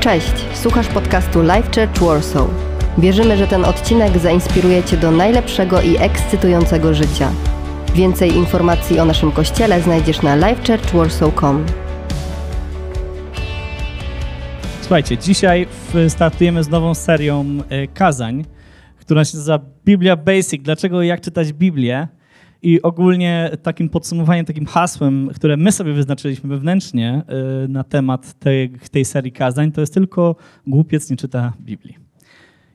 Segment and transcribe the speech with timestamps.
[0.00, 2.48] Cześć, słuchasz podcastu Life Church Warsaw.
[2.98, 7.32] Wierzymy, że ten odcinek zainspiruje Cię do najlepszego i ekscytującego życia.
[7.94, 11.66] Więcej informacji o naszym kościele znajdziesz na lifechurchwarsaw.com.
[14.80, 15.66] Słuchajcie, dzisiaj
[16.08, 18.44] startujemy z nową serią e, kazań,
[19.00, 20.62] która się nazywa Biblia Basic.
[20.62, 22.08] Dlaczego i jak czytać Biblię?
[22.62, 27.22] I ogólnie takim podsumowaniem, takim hasłem, które my sobie wyznaczyliśmy wewnętrznie
[27.64, 30.36] y, na temat tej, tej serii kazań, to jest tylko
[30.66, 31.96] głupiec nie czyta Biblii.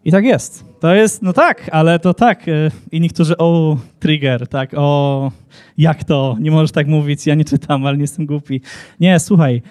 [0.05, 0.65] I tak jest.
[0.79, 2.47] To jest, no tak, ale to tak.
[2.47, 5.31] Y, I niektórzy, o, trigger, tak, o,
[5.77, 8.61] jak to, nie możesz tak mówić, ja nie czytam, ale nie jestem głupi.
[8.99, 9.61] Nie, słuchaj,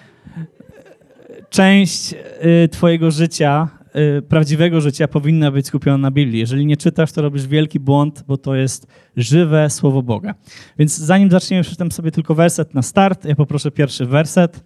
[1.49, 2.13] część
[2.63, 3.67] y, twojego życia
[4.29, 6.39] prawdziwego życia powinna być skupiona na Biblii.
[6.39, 10.35] Jeżeli nie czytasz, to robisz wielki błąd, bo to jest żywe Słowo Boga.
[10.79, 13.25] Więc zanim zaczniemy, przeczytam sobie tylko werset na start.
[13.25, 14.63] Ja poproszę pierwszy werset.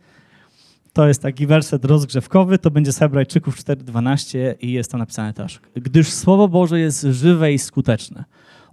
[0.94, 5.59] To jest taki werset rozgrzewkowy, to będzie z Hebrajczyków 4:12 i jest tam napisane też.
[5.75, 8.23] Gdyż Słowo Boże jest żywe i skuteczne,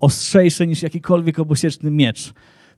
[0.00, 2.32] ostrzejsze niż jakikolwiek obosieczny miecz.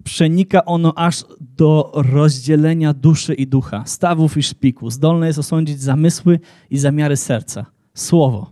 [0.04, 4.90] Przenika ono aż do rozdzielenia duszy i ducha, stawów i szpiku.
[4.90, 7.66] Zdolne jest osądzić zamysły i zamiary serca.
[7.98, 8.50] Słowo.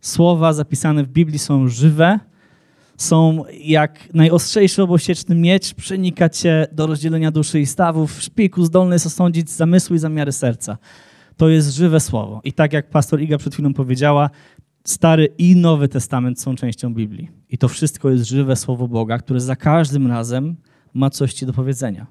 [0.00, 2.20] Słowa zapisane w Biblii są żywe,
[2.96, 8.22] są jak najostrzejszy obosieczny miecz, przenika cię do rozdzielenia duszy i stawów.
[8.22, 10.78] Szpiku zdolny jest osądzić zamysły i zamiary serca.
[11.36, 12.40] To jest żywe słowo.
[12.44, 14.30] I tak jak pastor Iga przed chwilą powiedziała,
[14.84, 17.28] Stary i Nowy Testament są częścią Biblii.
[17.50, 20.56] I to wszystko jest żywe słowo Boga, które za każdym razem
[20.94, 22.06] ma coś ci do powiedzenia.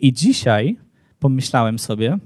[0.00, 0.78] I dzisiaj
[1.18, 2.18] pomyślałem sobie,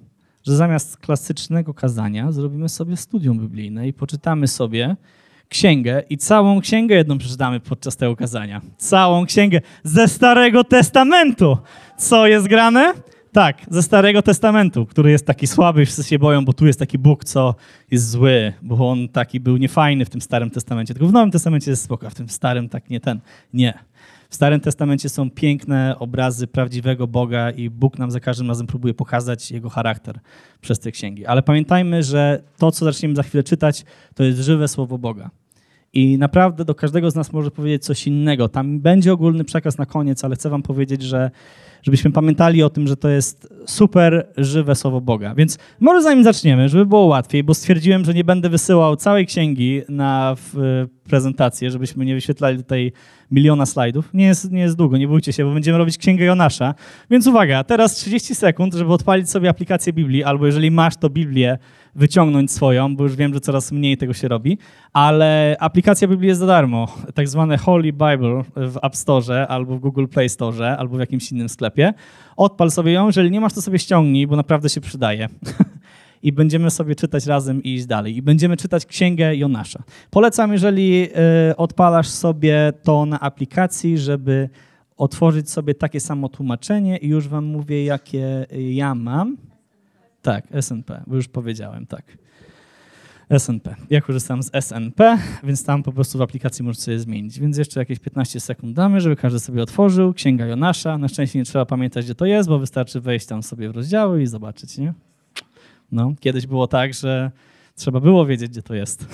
[0.47, 4.97] że zamiast klasycznego kazania zrobimy sobie studium biblijne i poczytamy sobie
[5.49, 8.61] księgę i całą księgę jedną przeczytamy podczas tego kazania.
[8.77, 11.59] Całą księgę ze Starego Testamentu.
[11.97, 12.95] Co jest grane?
[13.33, 16.99] Tak, ze Starego Testamentu, który jest taki słaby, wszyscy się boją, bo tu jest taki
[16.99, 17.55] Bóg, co
[17.91, 20.95] jest zły, bo on taki był niefajny w tym Starym Testamencie.
[20.95, 23.21] Tylko w Nowym Testamencie jest spoko, w tym Starym tak nie ten.
[23.53, 23.79] Nie.
[24.35, 28.95] W Starym Testamencie są piękne obrazy prawdziwego Boga i Bóg nam za każdym razem próbuje
[28.95, 30.21] pokazać jego charakter
[30.61, 31.27] przez te księgi.
[31.27, 33.85] Ale pamiętajmy, że to, co zaczniemy za chwilę czytać,
[34.15, 35.31] to jest żywe słowo Boga.
[35.95, 38.49] I naprawdę do każdego z nas może powiedzieć coś innego.
[38.49, 41.31] Tam będzie ogólny przekaz na koniec, ale chcę wam powiedzieć, że
[41.83, 45.35] żebyśmy pamiętali o tym, że to jest super żywe słowo Boga.
[45.35, 49.83] Więc może zanim zaczniemy, żeby było łatwiej, bo stwierdziłem, że nie będę wysyłał całej księgi
[49.89, 50.37] na
[51.05, 52.93] prezentację, żebyśmy nie wyświetlali tutaj
[53.31, 54.15] miliona slajdów.
[54.15, 56.75] Nie jest, nie jest długo, nie bójcie się, bo będziemy robić księgę Jonasza.
[57.11, 61.59] Więc uwaga, teraz 30 sekund, żeby odpalić sobie aplikację Biblii, albo jeżeli masz to Biblię,
[61.95, 64.59] wyciągnąć swoją, bo już wiem, że coraz mniej tego się robi,
[64.93, 69.81] ale aplikacja Biblii jest za darmo, tak zwane Holy Bible w App Store albo w
[69.81, 71.95] Google Play Store albo w jakimś innym sklepie.
[72.37, 75.29] Odpal sobie ją, jeżeli nie masz, to sobie ściągnij, bo naprawdę się przydaje.
[76.25, 78.17] i będziemy sobie czytać razem i iść dalej.
[78.17, 79.83] I będziemy czytać księgę Jonasza.
[80.11, 81.09] Polecam, jeżeli
[81.51, 84.49] y, odpalasz sobie to na aplikacji, żeby
[84.97, 89.37] otworzyć sobie takie samo tłumaczenie i już wam mówię, jakie ja mam.
[90.25, 92.19] Tak, SNP, bo już powiedziałem, tak.
[93.39, 93.75] SNP.
[93.91, 97.41] Ja korzystam z SNP, więc tam po prostu w aplikacji możesz sobie zmienić.
[97.41, 100.15] Więc jeszcze jakieś 15 sekund damy, żeby każdy sobie otworzył.
[100.15, 100.99] Księga Jonasza.
[100.99, 104.23] Na szczęście nie trzeba pamiętać, gdzie to jest, bo wystarczy wejść tam sobie w rozdziały
[104.23, 104.95] i zobaczyć, nie?
[105.93, 107.31] No, kiedyś było tak, że
[107.77, 109.09] trzeba było wiedzieć, gdzie to jest.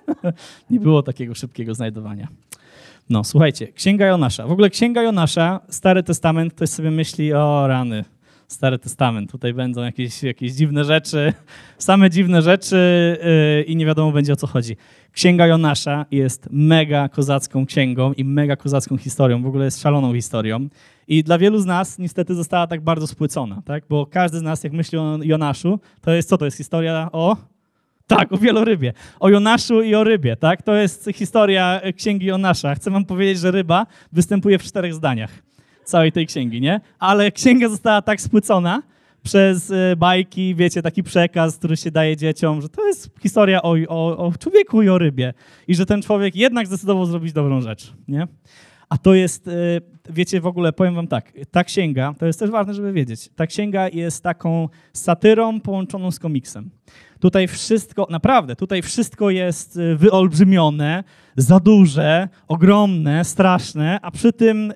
[0.70, 2.28] nie było takiego szybkiego znajdowania.
[3.10, 4.46] No, słuchajcie, Księga Jonasza.
[4.46, 8.04] W ogóle Księga Jonasza, Stary Testament, ktoś sobie myśli, o rany,
[8.50, 9.30] Stary Testament.
[9.30, 11.32] Tutaj będą jakieś, jakieś dziwne rzeczy,
[11.78, 12.76] same dziwne rzeczy
[13.56, 14.76] yy, i nie wiadomo będzie o co chodzi.
[15.12, 19.42] Księga Jonasza jest mega kozacką księgą i mega kozacką historią.
[19.42, 20.68] W ogóle jest szaloną historią.
[21.08, 23.84] I dla wielu z nas niestety została tak bardzo spłycona, tak?
[23.88, 26.38] Bo każdy z nas, jak myśli o Jonaszu, to jest co?
[26.38, 27.36] To jest historia o...
[28.06, 28.92] Tak, o wielorybie.
[29.20, 30.62] O Jonaszu i o rybie, tak?
[30.62, 32.74] To jest historia księgi Jonasza.
[32.74, 35.30] Chcę wam powiedzieć, że ryba występuje w czterech zdaniach
[35.84, 36.80] całej tej księgi, nie?
[36.98, 38.82] Ale księga została tak spłycona
[39.22, 43.76] przez y, bajki, wiecie, taki przekaz, który się daje dzieciom, że to jest historia o,
[43.88, 45.34] o, o człowieku i o rybie.
[45.68, 48.26] I że ten człowiek jednak zdecydował zrobić dobrą rzecz, nie?
[48.88, 49.80] A to jest, y,
[50.10, 53.46] wiecie, w ogóle powiem wam tak, ta księga, to jest też ważne, żeby wiedzieć, ta
[53.46, 56.70] księga jest taką satyrą połączoną z komiksem.
[57.20, 61.04] Tutaj wszystko, naprawdę, tutaj wszystko jest y, wyolbrzymione,
[61.36, 64.72] za duże, ogromne, straszne, a przy tym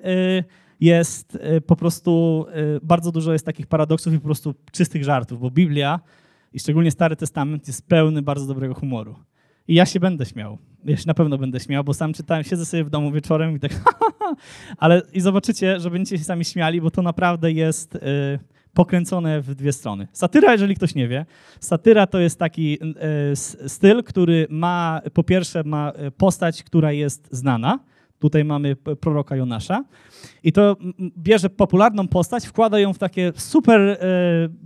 [0.79, 2.45] jest y, po prostu,
[2.77, 5.99] y, bardzo dużo jest takich paradoksów i po prostu czystych żartów, bo Biblia
[6.53, 9.15] i szczególnie Stary Testament jest pełny bardzo dobrego humoru.
[9.67, 10.57] I ja się będę śmiał.
[10.85, 13.59] Ja się na pewno będę śmiał, bo sam czytałem, siedzę sobie w domu wieczorem i
[13.59, 13.71] tak
[14.77, 17.99] ale i zobaczycie, że będziecie się sami śmiali, bo to naprawdę jest y,
[18.73, 20.07] pokręcone w dwie strony.
[20.11, 21.25] Satyra, jeżeli ktoś nie wie,
[21.59, 22.77] satyra to jest taki
[23.67, 27.79] styl, który ma, po pierwsze ma postać, która jest znana,
[28.25, 29.83] Tutaj mamy proroka Jonasza.
[30.43, 30.77] I to
[31.17, 33.97] bierze popularną postać, wkłada ją w takie super e,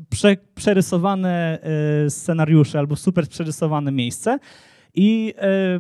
[0.10, 4.40] prze, przerysowane e, scenariusze albo super przerysowane miejsce.
[4.96, 5.80] I, e,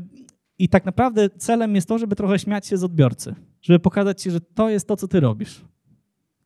[0.60, 3.36] I tak naprawdę celem jest to, żeby trochę śmiać się z odbiorcy.
[3.62, 5.62] Żeby pokazać ci, że to jest to, co ty robisz.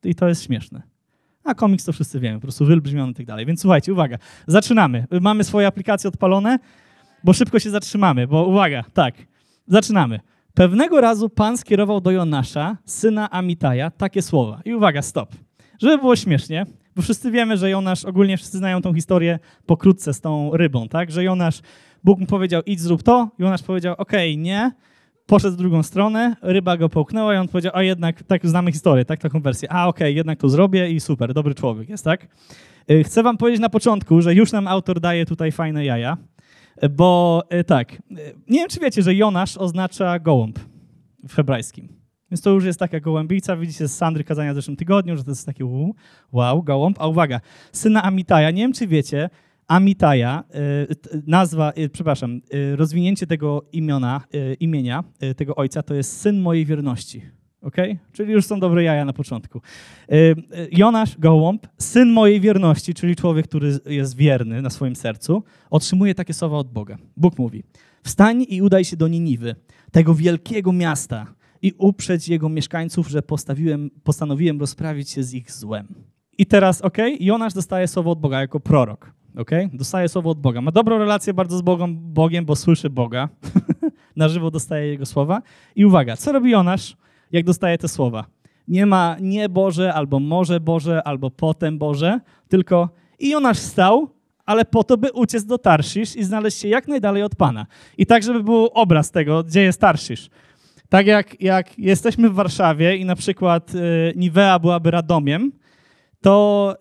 [0.03, 0.81] I to jest śmieszne.
[1.43, 3.45] A komiks to wszyscy wiemy, po prostu wybrzmiony i tak dalej.
[3.45, 5.05] Więc słuchajcie, uwaga, zaczynamy.
[5.21, 6.59] Mamy swoje aplikacje odpalone,
[7.23, 9.15] bo szybko się zatrzymamy, bo uwaga, tak,
[9.67, 10.19] zaczynamy.
[10.53, 14.61] Pewnego razu Pan skierował do Jonasza, syna Amitaja, takie słowa.
[14.65, 15.35] I uwaga, stop.
[15.81, 16.65] Żeby było śmiesznie,
[16.95, 21.11] bo wszyscy wiemy, że Jonasz, ogólnie wszyscy znają tą historię pokrótce z tą rybą, tak?
[21.11, 21.61] Że Jonasz,
[22.03, 24.71] Bóg mu powiedział, idź zrób to, Jonasz powiedział, okej, okay, nie,
[25.25, 29.05] poszedł w drugą stronę, ryba go połknęła i on powiedział, a jednak, tak znamy historię,
[29.05, 32.27] tak, taką wersję, a okej, okay, jednak to zrobię i super, dobry człowiek jest, tak?
[32.91, 36.17] Y, chcę wam powiedzieć na początku, że już nam autor daje tutaj fajne jaja,
[36.91, 37.97] bo e, tak, e,
[38.49, 40.59] nie wiem, czy wiecie, że Jonasz oznacza gołąb
[41.27, 41.87] w hebrajskim.
[42.31, 43.57] Więc to już jest taka gołębica.
[43.57, 45.63] Widzicie z Sandry kazania w zeszłym tygodniu, że to jest taki
[46.31, 46.97] wow, gołąb.
[46.99, 47.39] A uwaga,
[47.71, 49.29] syna Amitaja, nie wiem, czy wiecie,
[49.67, 52.41] Amitaja, e, nazwa, przepraszam,
[52.75, 54.21] rozwinięcie tego imiona,
[54.59, 55.03] imienia
[55.37, 57.21] tego ojca to jest syn mojej wierności.
[57.63, 57.75] Ok?
[58.11, 59.61] Czyli już są dobre jaja na początku.
[60.11, 60.35] Y, y,
[60.71, 66.33] Jonasz, gołąb, syn mojej wierności, czyli człowiek, który jest wierny na swoim sercu, otrzymuje takie
[66.33, 66.97] słowa od Boga.
[67.17, 67.63] Bóg mówi:
[68.03, 69.55] Wstań i udaj się do Niniwy,
[69.91, 71.27] tego wielkiego miasta,
[71.63, 75.87] i uprzeć jego mieszkańców, że postawiłem, postanowiłem rozprawić się z ich złem.
[76.37, 79.11] I teraz, ok, Jonasz dostaje słowo od Boga jako prorok.
[79.37, 79.51] ok?
[79.73, 80.61] Dostaje słowo od Boga.
[80.61, 83.29] Ma dobrą relację bardzo z Bogiem, Bogiem bo słyszy Boga.
[84.15, 85.41] na żywo dostaje jego słowa.
[85.75, 86.97] I uwaga, co robi Jonasz?
[87.33, 88.25] Jak dostaje te słowa.
[88.67, 92.89] Nie ma nie Boże, albo może Boże, albo potem Boże, tylko
[93.19, 94.09] i Jonasz stał,
[94.45, 97.65] ale po to, by uciec do Tarszisz i znaleźć się jak najdalej od Pana.
[97.97, 100.29] I tak, żeby był obraz tego, gdzie jest Tarszisz.
[100.89, 105.51] Tak jak, jak jesteśmy w Warszawie i na przykład y, Niwea byłaby Radomiem,
[106.21, 106.75] to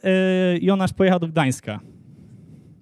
[0.55, 1.81] y, Jonasz pojechał do Gdańska.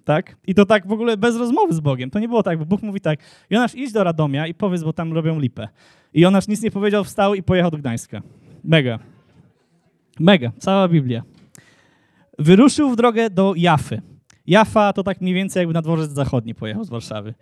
[0.03, 0.37] Tak?
[0.47, 2.09] I to tak w ogóle bez rozmowy z Bogiem.
[2.09, 3.19] To nie było tak, bo Bóg mówi tak,
[3.49, 5.67] Jonasz idź do Radomia i powiedz, bo tam robią lipę.
[6.13, 8.21] I Jonasz nic nie powiedział, wstał i pojechał do Gdańska.
[8.63, 8.99] Mega.
[10.19, 10.51] Mega.
[10.57, 11.23] Cała Biblia.
[12.39, 14.01] Wyruszył w drogę do Jafy.
[14.47, 17.33] Jafa to tak mniej więcej jakby na dworzec zachodni pojechał z Warszawy.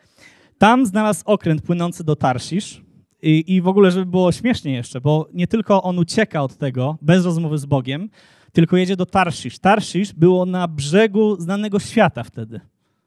[0.58, 2.82] Tam znalazł okręt płynący do Tarszisz
[3.22, 6.98] i, i w ogóle, żeby było śmiesznie jeszcze, bo nie tylko on ucieka od tego
[7.02, 8.10] bez rozmowy z Bogiem,
[8.52, 9.60] tylko jedzie do Tarszisz.
[9.60, 12.60] Tarszisz było na brzegu znanego świata wtedy.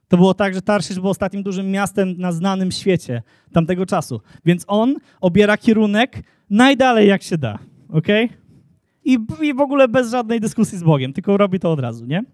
[0.08, 3.22] To było tak, że Tarszysz był ostatnim dużym miastem na znanym świecie
[3.52, 4.20] tamtego czasu.
[4.44, 7.58] Więc on obiera kierunek najdalej jak się da.
[7.88, 8.08] ok?
[9.04, 12.24] I, I w ogóle bez żadnej dyskusji z Bogiem, tylko robi to od razu, nie?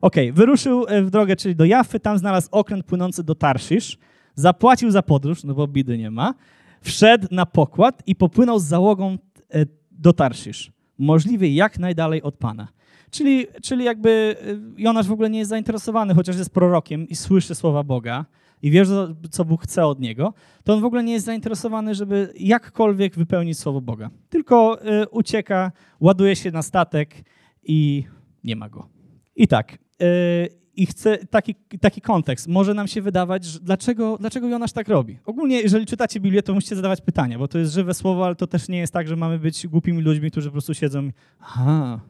[0.00, 3.98] Ok, wyruszył e, w drogę, czyli do Jafy, tam znalazł okręt płynący do Tarszysz,
[4.34, 6.34] zapłacił za podróż, no bo bidy nie ma,
[6.80, 9.18] wszedł na pokład i popłynął z załogą
[9.50, 12.68] e, do Tarszysz, możliwie jak najdalej od Pana.
[13.10, 14.36] Czyli, czyli jakby
[14.78, 18.24] y, Jonasz w ogóle nie jest zainteresowany, chociaż jest prorokiem i słyszy słowa Boga
[18.62, 18.84] i wie,
[19.30, 23.58] co Bóg chce od niego, to on w ogóle nie jest zainteresowany, żeby jakkolwiek wypełnić
[23.58, 24.10] słowo Boga.
[24.28, 27.14] Tylko y, ucieka, ładuje się na statek
[27.62, 28.04] i
[28.44, 28.88] nie ma go.
[29.36, 30.48] I tak, y,
[30.80, 32.48] i chcę taki, taki kontekst.
[32.48, 35.18] Może nam się wydawać, że dlaczego, dlaczego Jonasz tak robi.
[35.26, 38.46] Ogólnie, jeżeli czytacie Biblię, to musicie zadawać pytania, bo to jest żywe słowo, ale to
[38.46, 42.00] też nie jest tak, że mamy być głupimi ludźmi, którzy po prostu siedzą i aha,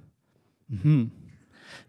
[0.71, 1.11] Mhm.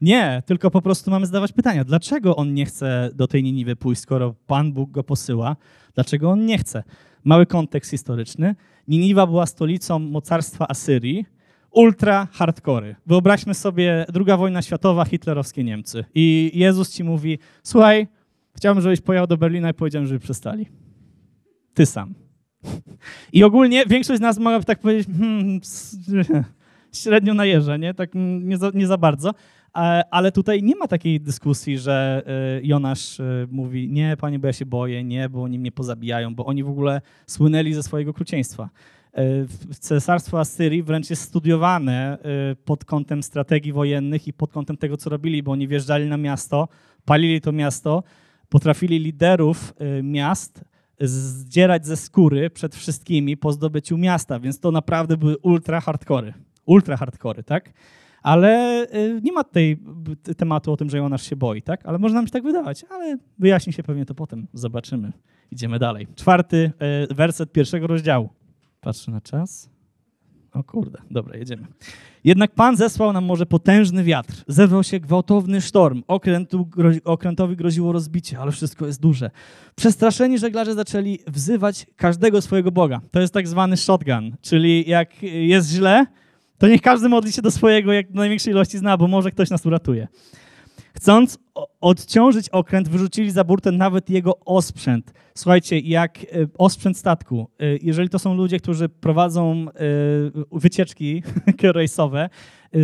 [0.01, 4.01] Nie, tylko po prostu mamy zadawać pytania, dlaczego on nie chce do tej Niniwy pójść,
[4.01, 5.55] skoro Pan Bóg go posyła?
[5.95, 6.83] Dlaczego on nie chce?
[7.23, 8.55] Mały kontekst historyczny.
[8.87, 11.25] Niniwa była stolicą mocarstwa Asyrii,
[11.71, 12.95] ultra hardkory.
[13.05, 16.05] Wyobraźmy sobie druga wojna światowa, hitlerowskie Niemcy.
[16.15, 18.07] I Jezus ci mówi, słuchaj,
[18.55, 20.65] chciałbym, żebyś pojechał do Berlina i powiedziałem, żeby przestali.
[21.73, 22.13] Ty sam.
[23.33, 25.59] I ogólnie większość z nas mogłaby tak powiedzieć, hmm,
[26.93, 27.93] średnio najeżdża, nie?
[27.93, 28.09] Tak
[28.41, 29.33] nie za, nie za bardzo.
[30.11, 32.23] Ale tutaj nie ma takiej dyskusji, że
[32.59, 36.35] y, Jonasz y, mówi, nie, panie, bo ja się boję, nie, bo oni mnie pozabijają,
[36.35, 38.69] bo oni w ogóle słynęli ze swojego okrucieństwa.
[39.19, 42.17] Y, cesarstwo Asyrii wręcz jest studiowane
[42.65, 46.67] pod kątem strategii wojennych i pod kątem tego, co robili, bo oni wjeżdżali na miasto,
[47.05, 48.03] palili to miasto,
[48.49, 50.65] potrafili liderów miast
[50.99, 56.33] zdzierać ze skóry przed wszystkimi po zdobyciu miasta, więc to naprawdę były ultra hardkory
[56.65, 57.73] ultra hardkory, tak?
[58.21, 58.85] Ale
[59.23, 59.77] nie ma tutaj
[60.37, 61.85] tematu o tym, że Jonasz się boi, tak?
[61.85, 64.47] Ale można nam się tak wydawać, ale wyjaśni się pewnie to potem.
[64.53, 65.11] Zobaczymy.
[65.51, 66.07] Idziemy dalej.
[66.15, 66.71] Czwarty
[67.09, 68.29] werset pierwszego rozdziału.
[68.81, 69.69] Patrzę na czas.
[70.53, 71.67] O kurde, dobra, jedziemy.
[72.23, 74.33] Jednak Pan zesłał nam może potężny wiatr.
[74.47, 76.03] Zerwał się gwałtowny sztorm.
[76.07, 79.31] Okrętu, grozi, okrętowi groziło rozbicie, ale wszystko jest duże.
[79.75, 83.01] Przestraszeni żeglarze zaczęli wzywać każdego swojego Boga.
[83.11, 86.05] To jest tak zwany shotgun, czyli jak jest źle,
[86.57, 89.49] to niech każdy modli się do swojego, jak do największej ilości zna, bo może ktoś
[89.49, 90.07] nas uratuje.
[90.93, 91.39] Chcąc
[91.81, 95.13] odciążyć okręt, wyrzucili za burtę nawet jego osprzęt.
[95.35, 96.25] Słuchajcie, jak e,
[96.57, 99.73] osprzęt statku, e, jeżeli to są ludzie, którzy prowadzą e,
[100.51, 101.23] wycieczki
[101.63, 102.29] rejsowe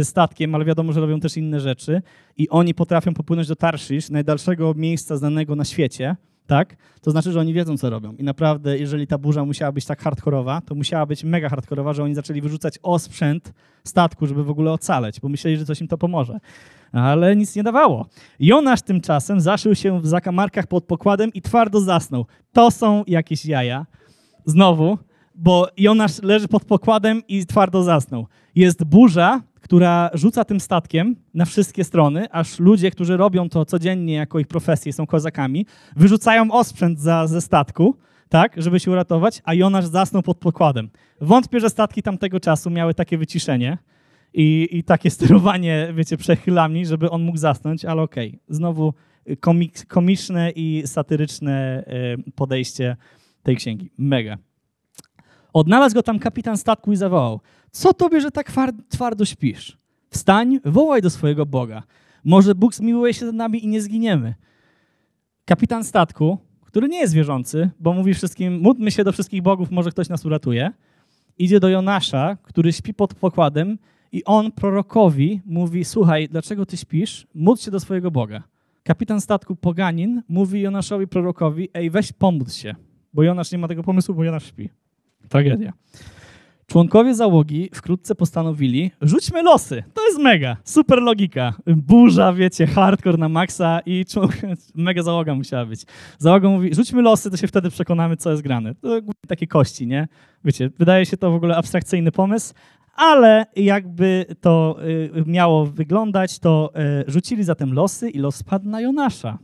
[0.03, 2.01] statkiem, ale wiadomo, że robią też inne rzeczy
[2.37, 6.15] i oni potrafią popłynąć do Tarshish, najdalszego miejsca znanego na świecie,
[6.47, 6.75] tak?
[7.01, 8.13] To znaczy, że oni wiedzą, co robią.
[8.13, 12.03] I naprawdę, jeżeli ta burza musiała być tak hardkorowa, to musiała być mega hardkorowa, że
[12.03, 15.97] oni zaczęli wyrzucać osprzęt statku, żeby w ogóle ocaleć, bo myśleli, że coś im to
[15.97, 16.39] pomoże
[16.91, 18.05] ale nic nie dawało.
[18.39, 22.25] Jonasz tymczasem zaszył się w zakamarkach pod pokładem i twardo zasnął.
[22.53, 23.85] To są jakieś jaja.
[24.45, 24.97] Znowu,
[25.35, 28.27] bo Jonasz leży pod pokładem i twardo zasnął.
[28.55, 34.13] Jest burza, która rzuca tym statkiem na wszystkie strony, aż ludzie, którzy robią to codziennie
[34.13, 37.97] jako ich profesję, są kozakami, wyrzucają osprzęt za, ze statku,
[38.29, 40.89] tak, żeby się uratować, a Jonasz zasnął pod pokładem.
[41.21, 43.77] Wątpię, że statki tamtego czasu miały takie wyciszenie,
[44.33, 48.27] i, i takie sterowanie, wiecie, przechylami, żeby on mógł zasnąć, ale okej.
[48.27, 48.39] Okay.
[48.49, 48.93] Znowu
[49.39, 52.97] komik, komiczne i satyryczne e, podejście
[53.43, 53.91] tej księgi.
[53.97, 54.37] Mega.
[55.53, 57.39] Odnalazł go tam kapitan statku i zawołał:
[57.71, 58.51] Co tobie, że tak
[58.89, 59.77] twardo śpisz?
[60.09, 61.83] Wstań, wołaj do swojego Boga.
[62.23, 64.35] Może Bóg zmiłuje się nad nami i nie zginiemy.
[65.45, 69.91] Kapitan statku, który nie jest wierzący, bo mówi wszystkim: módlmy się do wszystkich bogów, może
[69.91, 70.71] ktoś nas uratuje,
[71.37, 73.77] idzie do Jonasza, który śpi pod pokładem
[74.11, 77.27] i on prorokowi mówi: Słuchaj, dlaczego ty śpisz?
[77.35, 78.43] Módl się do swojego Boga.
[78.83, 82.75] Kapitan statku Poganin mówi Jonaszowi prorokowi: Ej, weź pomódl się,
[83.13, 84.69] bo Jonasz nie ma tego pomysłu, bo Jonasz śpi.
[85.29, 85.73] Tragedia.
[86.67, 89.83] Członkowie załogi wkrótce postanowili, rzućmy losy.
[89.93, 91.53] To jest mega, super logika.
[91.67, 94.05] Burza, wiecie, hardcore na maksa i
[94.75, 95.85] mega załoga musiała być.
[96.17, 98.75] Załoga mówi, rzućmy losy, to się wtedy przekonamy, co jest grane.
[98.75, 100.07] To takie kości, nie?
[100.45, 102.53] Wiecie, wydaje się to w ogóle abstrakcyjny pomysł,
[102.95, 104.77] ale jakby to
[105.17, 106.71] y, miało wyglądać, to
[107.07, 109.37] y, rzucili zatem losy i los spadł na Jonasza.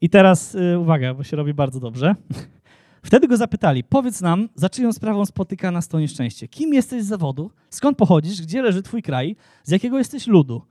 [0.00, 2.14] I teraz y, uwaga, bo się robi bardzo dobrze.
[3.02, 6.48] Wtedy go zapytali, powiedz nam, za czyją sprawą spotyka nas to nieszczęście?
[6.48, 7.50] Kim jesteś z zawodu?
[7.70, 8.42] Skąd pochodzisz?
[8.42, 9.36] Gdzie leży twój kraj?
[9.64, 10.62] Z jakiego jesteś ludu?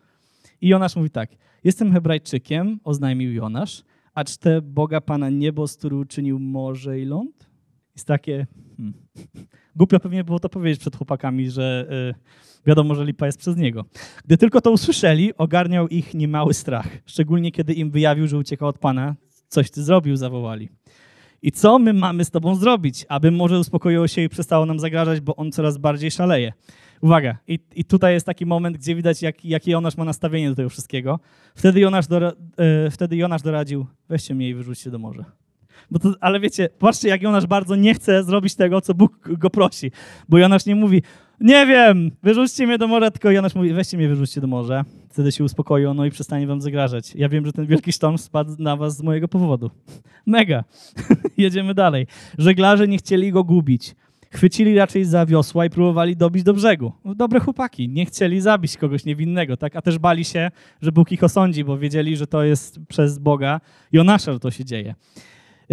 [0.61, 1.29] I Jonasz mówi tak,
[1.63, 3.83] jestem Hebrajczykiem, oznajmił Jonasz,
[4.13, 7.49] a czte Boga Pana niebo, z który uczynił morze i ląd?
[7.95, 8.47] Jest takie...
[8.77, 8.93] Hmm.
[9.75, 13.85] Głupio pewnie było to powiedzieć przed chłopakami, że y, wiadomo, że lipa jest przez niego.
[14.25, 16.87] Gdy tylko to usłyszeli, ogarniał ich niemały strach.
[17.05, 19.15] Szczególnie kiedy im wyjawił, że uciekał od Pana.
[19.47, 20.69] Coś ty zrobił, zawołali.
[21.41, 25.19] I co my mamy z tobą zrobić, aby może uspokoiło się i przestało nam zagrażać,
[25.19, 26.53] bo on coraz bardziej szaleje.
[27.01, 30.55] Uwaga, i, i tutaj jest taki moment, gdzie widać, jak, jakie Jonasz ma nastawienie do
[30.55, 31.19] tego wszystkiego.
[31.55, 32.31] Wtedy Jonasz, dora,
[32.87, 35.38] y, wtedy Jonasz doradził, weźcie mnie i wyrzućcie do morza.
[36.01, 39.91] To, ale wiecie, patrzcie, jak Jonasz bardzo nie chce zrobić tego, co Bóg go prosi.
[40.29, 41.01] Bo Jonasz nie mówi,
[41.39, 44.85] nie wiem, wyrzućcie mnie do morza, tylko Jonasz mówi, weźcie mnie, wyrzućcie do morza.
[45.09, 47.15] Wtedy się uspokoi ono i przestanie wam zagrażać.
[47.15, 49.71] Ja wiem, że ten wielki sztorm spadł na was z mojego powodu.
[50.25, 50.63] Mega.
[51.37, 52.07] Jedziemy dalej.
[52.37, 53.95] Żeglarze nie chcieli go gubić.
[54.31, 56.91] Chwycili raczej za wiosła i próbowali dobić do brzegu.
[57.05, 59.75] Dobre chłopaki, nie chcieli zabić kogoś niewinnego, tak?
[59.75, 63.61] A też bali się, że Bóg ich osądzi, bo wiedzieli, że to jest przez Boga
[63.91, 64.95] Jonasza, że to się dzieje.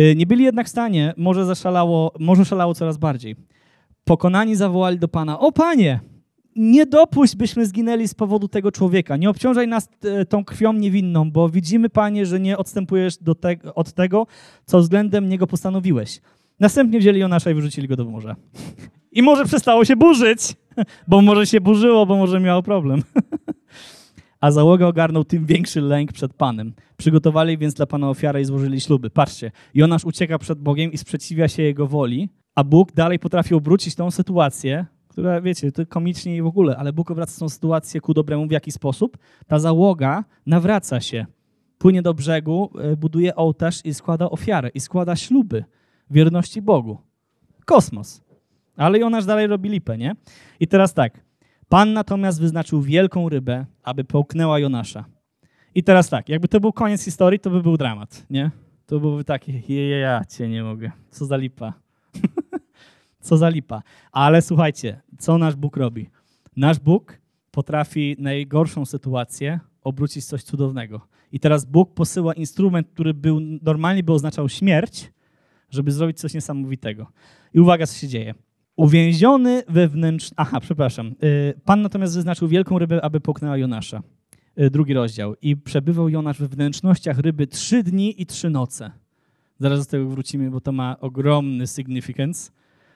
[0.00, 3.36] Y, nie byli jednak w stanie, może zaszalało, może szalało coraz bardziej.
[4.04, 6.00] Pokonani zawołali do Pana, o Panie,
[6.56, 9.16] nie dopuść, byśmy zginęli z powodu tego człowieka.
[9.16, 13.92] Nie obciążaj nas e, tą krwią niewinną, bo widzimy, Panie, że nie odstępujesz te od
[13.92, 14.26] tego,
[14.64, 16.20] co względem niego postanowiłeś.
[16.60, 18.36] Następnie wzięli Jonasza i wyrzucili go do morza.
[19.12, 20.40] I może przestało się burzyć,
[21.08, 23.02] bo może się burzyło, bo może miało problem.
[24.40, 26.72] a załoga ogarnął tym większy lęk przed Panem.
[26.96, 29.10] Przygotowali więc dla Pana ofiarę i złożyli śluby.
[29.10, 33.94] Patrzcie, Jonasz ucieka przed Bogiem i sprzeciwia się Jego woli, a Bóg dalej potrafi obrócić
[33.94, 38.14] tą sytuację, która, wiecie, to komicznie i w ogóle, ale Bóg obraca tą sytuację ku
[38.14, 39.18] dobremu w jaki sposób?
[39.46, 41.26] Ta załoga nawraca się,
[41.78, 45.64] płynie do brzegu, e, buduje ołtarz i składa ofiarę, i składa śluby
[46.10, 46.98] wierności Bogu.
[47.64, 48.20] Kosmos.
[48.76, 50.16] Ale Jonasz dalej robi lipę, nie?
[50.60, 51.20] I teraz tak,
[51.68, 55.04] Pan natomiast wyznaczył wielką rybę, aby połknęła Jonasza.
[55.74, 58.50] I teraz tak, jakby to był koniec historii, to by był dramat, nie?
[58.86, 61.72] To byłby taki, je, ja cię nie mogę, co za lipa.
[63.26, 63.82] co za lipa.
[64.12, 66.10] Ale słuchajcie, co nasz Bóg robi?
[66.56, 67.18] Nasz Bóg
[67.50, 71.00] potrafi najgorszą sytuację obrócić coś cudownego.
[71.32, 75.12] I teraz Bóg posyła instrument, który był, normalnie by oznaczał śmierć,
[75.70, 77.06] żeby zrobić coś niesamowitego.
[77.54, 78.34] I uwaga, co się dzieje.
[78.76, 80.34] Uwięziony wewnętrznie.
[80.36, 81.14] Aha, przepraszam.
[81.22, 84.02] Y, Pan natomiast wyznaczył wielką rybę, aby połknęła Jonasza.
[84.60, 85.34] Y, Drugi rozdział.
[85.42, 88.90] I przebywał Jonasz we wnętrznościach ryby trzy dni i trzy noce.
[89.60, 92.50] Zaraz do tego wrócimy, bo to ma ogromny significance.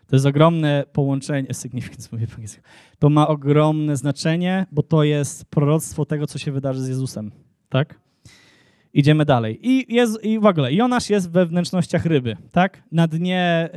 [0.07, 2.63] To jest ogromne połączenie, significance mówię po angielsku.
[2.99, 7.31] To ma ogromne znaczenie, bo to jest proroctwo tego, co się wydarzy z Jezusem.
[7.69, 8.01] Tak?
[8.95, 9.59] Idziemy dalej.
[9.63, 12.83] I, jest, I w ogóle Jonasz jest we wnętrznościach ryby, tak?
[12.93, 13.69] Na dnie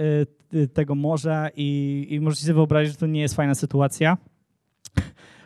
[0.54, 4.18] y, y, tego morza i, i możecie sobie wyobrazić, że to nie jest fajna sytuacja.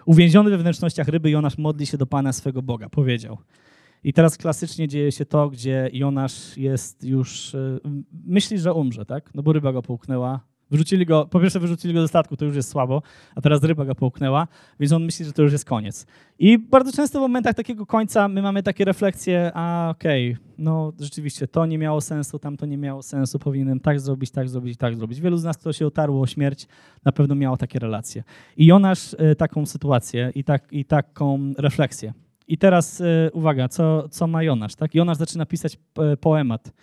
[0.05, 3.37] Uwięziony we wnętrznościach ryby, Jonasz modli się do Pana swego Boga, powiedział.
[4.03, 7.79] I teraz klasycznie dzieje się to, gdzie Jonasz jest już, y,
[8.25, 9.35] myśli, że umrze, tak?
[9.35, 10.47] No bo ryba go połknęła.
[10.71, 13.01] Wyrzucili go, po pierwsze wyrzucili go ze statku, to już jest słabo,
[13.35, 14.47] a teraz ryba go połknęła,
[14.79, 16.05] więc on myśli, że to już jest koniec.
[16.39, 20.93] I bardzo często w momentach takiego końca my mamy takie refleksje, a okej, okay, no
[20.99, 24.77] rzeczywiście to nie miało sensu, tam to nie miało sensu, powinienem tak zrobić, tak zrobić,
[24.77, 25.21] tak zrobić.
[25.21, 26.67] Wielu z nas, kto się otarło o śmierć,
[27.05, 28.23] na pewno miało takie relacje.
[28.57, 32.13] I Jonasz y, taką sytuację i, tak, i taką refleksję.
[32.47, 34.75] I teraz y, uwaga, co, co ma Jonasz?
[34.75, 34.95] Tak?
[34.95, 35.77] Jonasz zaczyna pisać
[36.13, 36.73] y, poemat.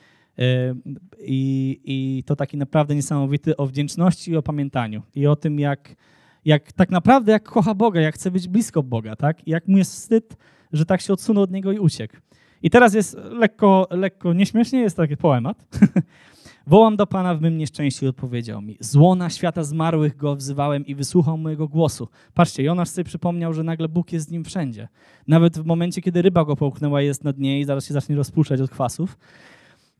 [1.20, 5.02] I, I to taki naprawdę niesamowity o wdzięczności i o pamiętaniu.
[5.14, 5.96] I o tym, jak,
[6.44, 9.48] jak tak naprawdę jak kocha Boga, jak chce być blisko Boga, tak?
[9.48, 10.36] I jak mu jest wstyd,
[10.72, 12.16] że tak się odsunął od Niego i uciekł.
[12.62, 15.64] I teraz jest lekko, lekko nieśmiesznie, jest taki poemat.
[16.66, 18.76] Wołam do Pana w mym nieszczęściu, odpowiedział mi.
[18.80, 22.08] Z łona świata zmarłych go wzywałem i wysłuchał mojego głosu.
[22.34, 24.88] Patrzcie, Jonasz sobie przypomniał, że nagle Bóg jest z nim wszędzie.
[25.28, 28.60] Nawet w momencie, kiedy ryba go połknęła, jest na dnie i zaraz się zacznie rozpuszczać
[28.60, 29.18] od kwasów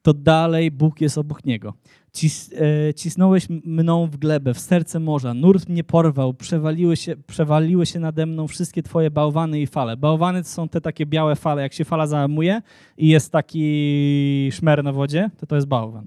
[0.05, 1.75] to dalej Bóg jest obok niego.
[2.13, 7.87] Cis, e, cisnąłeś mną w glebę, w serce morza, nurt mnie porwał, przewaliły się, przewaliły
[7.87, 9.97] się nade mną wszystkie twoje bałwany i fale.
[9.97, 12.63] Bałwany to są te takie białe fale, jak się fala załamuje
[12.97, 16.07] i jest taki szmer na wodzie, to to jest bałwan.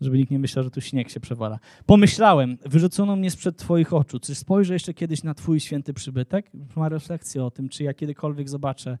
[0.00, 1.58] Żeby nikt nie myślał, że tu śnieg się przewala.
[1.86, 4.20] Pomyślałem, wyrzucono mnie sprzed twoich oczu.
[4.20, 6.50] Czy spojrzę jeszcze kiedyś na twój święty przybytek?
[6.76, 8.98] Ma refleksję o tym, czy ja kiedykolwiek zobaczę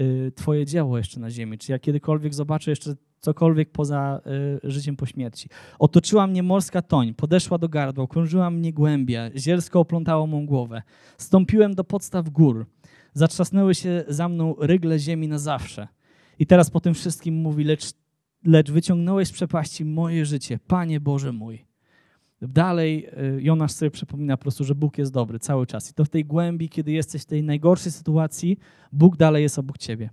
[0.00, 4.20] y, twoje dzieło jeszcze na ziemi, czy ja kiedykolwiek zobaczę jeszcze cokolwiek poza
[4.64, 5.48] y, życiem po śmierci.
[5.78, 10.82] Otoczyła mnie morska toń, podeszła do gardła, okrążyła mnie głębia, zielsko oplątało mą głowę.
[11.18, 12.66] Stąpiłem do podstaw gór.
[13.14, 15.88] Zatrzasnęły się za mną rygle ziemi na zawsze.
[16.38, 17.92] I teraz po tym wszystkim mówi, lecz,
[18.44, 21.68] lecz wyciągnąłeś z przepaści moje życie, Panie Boże mój.
[22.42, 25.90] Dalej y, Jonasz sobie przypomina po prostu, że Bóg jest dobry cały czas.
[25.90, 28.58] I to w tej głębi, kiedy jesteś w tej najgorszej sytuacji,
[28.92, 30.10] Bóg dalej jest obok ciebie.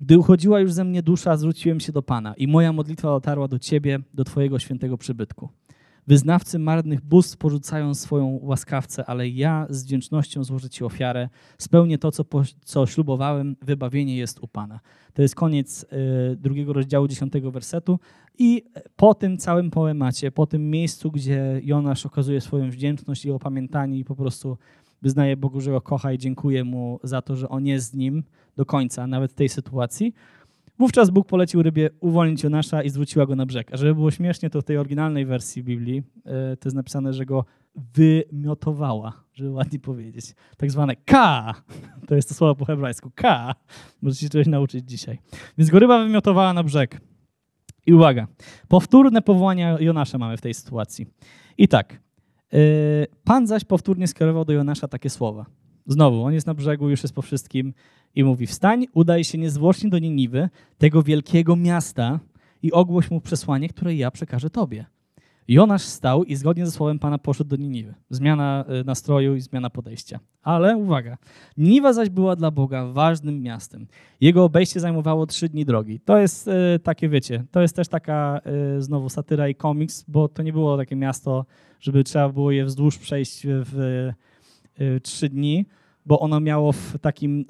[0.00, 3.58] Gdy uchodziła już ze mnie dusza, zwróciłem się do Pana i moja modlitwa dotarła do
[3.58, 5.48] Ciebie, do Twojego świętego przybytku.
[6.06, 11.28] Wyznawcy marnych bóstw porzucają swoją łaskawcę, ale ja z wdzięcznością złożę Ci ofiarę.
[11.58, 12.24] Spełnię to, co,
[12.64, 13.56] co ślubowałem.
[13.62, 14.80] Wybawienie jest u Pana.
[15.14, 15.82] To jest koniec
[16.32, 17.98] y, drugiego rozdziału, dziesiątego wersetu.
[18.38, 18.64] I
[18.96, 24.04] po tym całym poemacie, po tym miejscu, gdzie Jonasz okazuje swoją wdzięczność i opamiętanie i
[24.04, 24.58] po prostu
[25.02, 28.22] wyznaje Bogu, że go kocha i dziękuję mu za to, że on jest z nim
[28.56, 30.14] do końca, nawet tej sytuacji.
[30.78, 33.72] Wówczas Bóg polecił rybie uwolnić Jonasza i zwróciła go na brzeg.
[33.72, 37.26] A żeby było śmiesznie, to w tej oryginalnej wersji Biblii e, to jest napisane, że
[37.26, 37.44] go
[37.76, 40.34] wymiotowała, żeby ładnie powiedzieć.
[40.56, 41.54] Tak zwane K,
[42.08, 43.54] to jest to słowo po hebrajsku, K.
[44.02, 45.18] Możecie się czegoś nauczyć dzisiaj.
[45.58, 47.00] Więc go ryba wymiotowała na brzeg.
[47.86, 48.26] I uwaga,
[48.68, 51.06] powtórne powołania Jonasza mamy w tej sytuacji.
[51.58, 52.00] I tak,
[52.52, 52.58] e,
[53.24, 55.46] Pan zaś powtórnie skierował do Jonasza takie słowa.
[55.86, 57.74] Znowu, on jest na brzegu, już jest po wszystkim
[58.14, 62.20] i mówi: Wstań, udaj się niezwłocznie do Niniwy, tego wielkiego miasta,
[62.64, 64.86] i ogłoś mu przesłanie, które ja przekażę tobie.
[65.48, 67.94] Jonasz stał i zgodnie ze słowem Pana poszedł do Niniwy.
[68.10, 70.20] Zmiana y, nastroju i zmiana podejścia.
[70.42, 71.16] Ale uwaga,
[71.56, 73.86] Niniwa zaś była dla Boga ważnym miastem.
[74.20, 76.00] Jego obejście zajmowało trzy dni drogi.
[76.00, 78.40] To jest y, takie, wiecie, to jest też taka
[78.76, 81.46] y, znowu satyra i komiks, bo to nie było takie miasto,
[81.80, 84.10] żeby trzeba było je wzdłuż przejść w
[85.02, 85.66] trzy dni,
[86.06, 87.44] bo ono miało w takim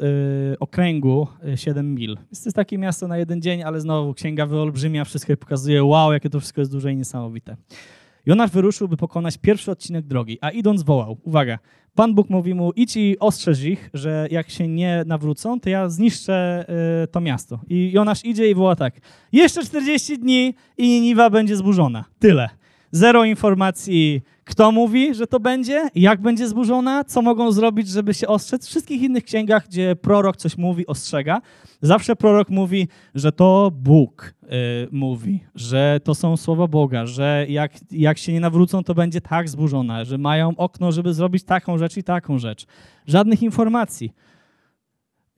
[0.53, 2.19] y, okręgu 7 y, mil.
[2.31, 6.41] Jest takie miasto na jeden dzień, ale znowu księga wyolbrzymia, wszystko pokazuje, wow, jakie to
[6.41, 7.57] wszystko jest duże i niesamowite.
[8.27, 11.59] Jonasz wyruszył, by pokonać pierwszy odcinek drogi, a idąc wołał, uwaga,
[11.95, 15.89] Pan Bóg mówi mu, idź i ostrzeż ich, że jak się nie nawrócą, to ja
[15.89, 16.67] zniszczę
[17.05, 17.61] y, to miasto.
[17.69, 18.95] I Jonasz idzie i woła tak,
[19.33, 22.05] jeszcze 40 dni i Niniwa będzie zburzona.
[22.19, 22.49] Tyle.
[22.95, 28.29] Zero informacji, kto mówi, że to będzie, jak będzie zburzona, co mogą zrobić, żeby się
[28.29, 28.67] ostrzec.
[28.67, 31.41] W wszystkich innych księgach, gdzie prorok coś mówi, ostrzega,
[31.83, 34.49] zawsze prorok mówi, że to Bóg y,
[34.93, 39.49] mówi, że to są słowa Boga, że jak, jak się nie nawrócą, to będzie tak
[39.49, 42.67] zburzona, że mają okno, żeby zrobić taką rzecz i taką rzecz.
[43.07, 44.13] Żadnych informacji.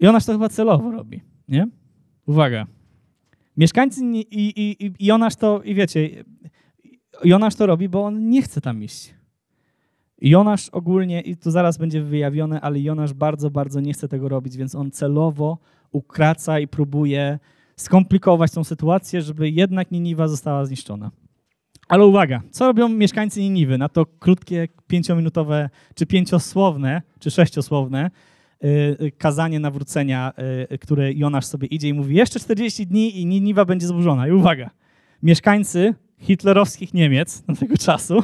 [0.01, 1.69] I ona to chyba celowo robi, nie?
[2.27, 2.66] Uwaga.
[3.57, 6.25] Mieszkańcy i, i, i, Jonasz to, i wiecie,
[7.24, 9.14] Jonasz to robi, bo on nie chce tam iść.
[10.20, 14.57] Jonasz ogólnie, i to zaraz będzie wyjawione, ale Jonasz bardzo, bardzo nie chce tego robić,
[14.57, 15.59] więc on celowo
[15.92, 17.38] ukraca i próbuje
[17.76, 21.11] skomplikować tą sytuację, żeby jednak Niniwa została zniszczona.
[21.88, 28.11] Ale uwaga, co robią mieszkańcy Niniwy na to krótkie, pięciominutowe, czy pięciosłowne, czy sześciosłowne
[28.62, 30.33] yy, kazanie nawrócenia,
[30.70, 34.29] yy, które Jonasz sobie idzie i mówi, jeszcze 40 dni i Niniwa będzie zburzona.
[34.29, 34.70] I uwaga,
[35.22, 38.22] mieszkańcy hitlerowskich Niemiec tego czasu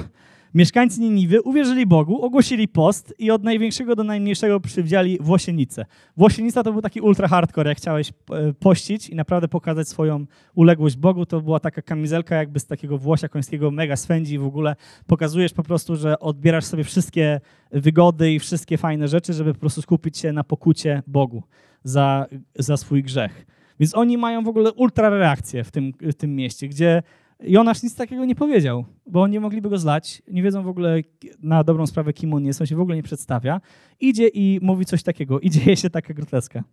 [0.55, 5.85] Mieszkańcy Niniwy uwierzyli Bogu, ogłosili post i od największego do najmniejszego przywdziali włosienicę.
[6.17, 10.97] Włosienica to był taki ultra hardcore, jak chciałeś e, pościć i naprawdę pokazać swoją uległość
[10.97, 14.77] Bogu, to była taka kamizelka jakby z takiego włosia końskiego, mega swędzi w ogóle.
[15.07, 19.83] Pokazujesz po prostu, że odbierasz sobie wszystkie wygody i wszystkie fajne rzeczy, żeby po prostu
[19.83, 21.43] skupić się na pokucie Bogu
[21.85, 22.27] za,
[22.59, 23.47] za swój grzech.
[23.81, 27.03] Więc oni mają w ogóle ultra reakcję w tym, w tym mieście, gdzie
[27.45, 31.01] Jonasz nic takiego nie powiedział, bo nie mogliby go zlać, nie wiedzą w ogóle
[31.43, 33.61] na dobrą sprawę, kim on jest, on się w ogóle nie przedstawia.
[34.01, 36.65] Idzie i mówi coś takiego i dzieje się taka groteska.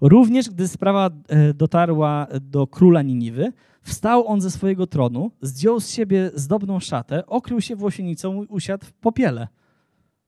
[0.00, 3.52] Również gdy sprawa e, dotarła do króla Niniwy,
[3.82, 8.86] wstał on ze swojego tronu, zdjął z siebie zdobną szatę, okrył się włosienicą i usiadł
[8.86, 9.48] w popiele.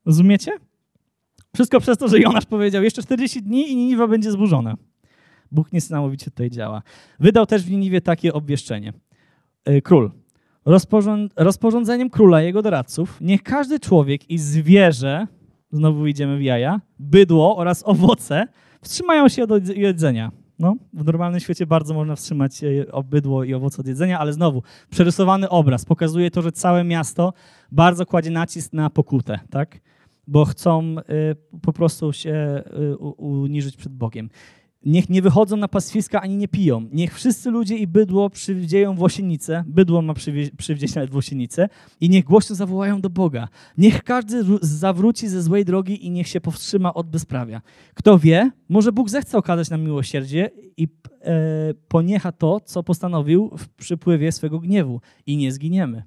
[0.06, 0.52] Rozumiecie?
[1.54, 4.76] Wszystko przez to, że Jonasz powiedział, jeszcze 40 dni i Niniwa będzie zburzona.
[5.52, 6.82] Bóg niesamowicie tutaj działa.
[7.20, 8.92] Wydał też w Niniwie takie obwieszczenie.
[9.68, 10.10] Y, król.
[11.36, 15.26] rozporządzeniem króla i jego doradców niech każdy człowiek i zwierzę,
[15.70, 18.46] znowu idziemy w jaja, bydło oraz owoce
[18.82, 20.32] wstrzymają się od jedzenia.
[20.58, 22.60] No, w normalnym świecie bardzo można wstrzymać
[23.04, 27.32] bydło i owoce od jedzenia, ale znowu, przerysowany obraz pokazuje to, że całe miasto
[27.72, 29.80] bardzo kładzie nacisk na pokutę, tak?
[30.26, 34.28] Bo chcą y, po prostu się y, uniżyć przed Bogiem.
[34.84, 36.88] Niech nie wychodzą na pastwiska ani nie piją.
[36.92, 40.14] Niech wszyscy ludzie i bydło przywdzieją włosienicę, bydło ma
[40.58, 41.68] przywdzieć nawet włosienicę
[42.00, 43.48] i niech głośno zawołają do Boga.
[43.78, 47.62] Niech każdy zawróci ze złej drogi i niech się powstrzyma od bezprawia.
[47.94, 50.88] Kto wie, może Bóg zechce okazać nam miłosierdzie i
[51.20, 56.02] e, poniecha to, co postanowił w przypływie swego gniewu i nie zginiemy.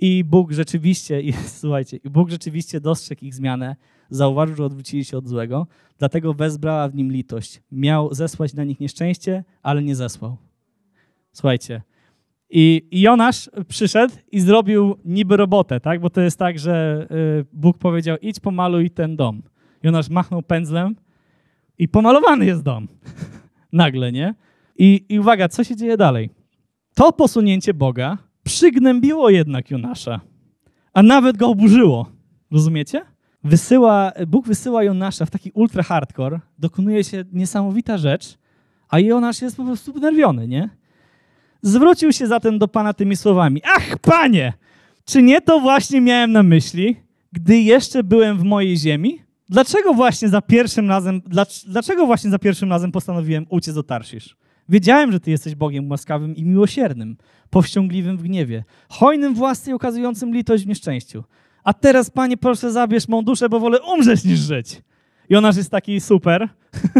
[0.00, 3.76] I Bóg rzeczywiście, i, słuchajcie, Bóg rzeczywiście dostrzegł ich zmianę,
[4.10, 5.66] zauważył, że odwrócili się od złego,
[5.98, 7.62] dlatego wezbrała w nim litość.
[7.72, 10.36] Miał zesłać na nich nieszczęście, ale nie zesłał.
[11.32, 11.82] Słuchajcie.
[12.50, 16.00] I, Jonasz przyszedł i zrobił niby robotę, tak?
[16.00, 17.06] Bo to jest tak, że
[17.40, 19.42] y, Bóg powiedział: idź pomaluj ten dom.
[19.82, 20.96] Jonasz machnął pędzlem
[21.78, 22.88] i pomalowany jest dom.
[23.72, 24.34] Nagle, nie?
[24.78, 26.30] I, I uwaga, co się dzieje dalej?
[26.94, 30.20] To posunięcie Boga przygnębiło jednak Jonasza,
[30.92, 32.10] a nawet go oburzyło.
[32.50, 33.02] Rozumiecie?
[33.44, 38.38] Wysyła, Bóg wysyła Jonasza w taki ultra hardcore, dokonuje się niesamowita rzecz,
[38.88, 40.68] a Jonasz jest po prostu wnerwiony, nie?
[41.62, 43.62] Zwrócił się zatem do Pana tymi słowami.
[43.76, 44.52] Ach, Panie,
[45.04, 46.96] czy nie to właśnie miałem na myśli,
[47.32, 49.22] gdy jeszcze byłem w mojej ziemi?
[49.48, 51.22] Dlaczego właśnie za pierwszym razem,
[51.66, 54.36] dlaczego właśnie za pierwszym razem postanowiłem uciec do Tarszisz?
[54.70, 57.16] Wiedziałem, że Ty jesteś Bogiem łaskawym i miłosiernym,
[57.50, 61.24] powściągliwym w gniewie, hojnym w łasce i okazującym litość w nieszczęściu.
[61.64, 64.82] A teraz, Panie, proszę zabierz mą duszę, bo wolę umrzeć niż żyć.
[65.28, 66.48] Jonasz jest taki super,